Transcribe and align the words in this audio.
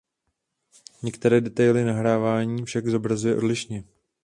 Některé 1.03 1.41
detaily 1.41 1.85
nahrávání 1.85 2.65
však 2.65 2.87
zobrazuje 2.87 3.35
odlišně. 3.35 3.83